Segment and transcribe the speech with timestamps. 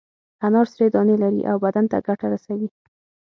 [0.45, 2.67] انار سرې دانې لري او بدن ته ګټه رسوي.